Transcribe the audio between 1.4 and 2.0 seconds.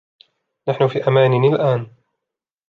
الآن.